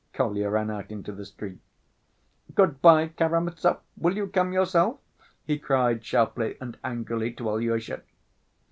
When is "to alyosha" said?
7.33-8.01